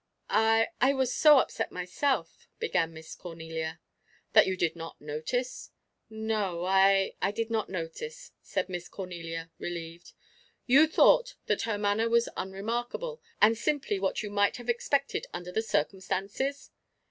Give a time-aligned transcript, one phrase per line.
[0.31, 3.79] "I I was so upset myself" began Miss Cornelia.
[4.33, 5.69] "That you did not notice?"
[6.09, 10.13] "No, I I did not notice," said Miss Cornelia, relieved.
[10.65, 15.51] "You thought that her manner was unremarkable, and simply what you might have expected under
[15.51, 16.71] the circumstances?"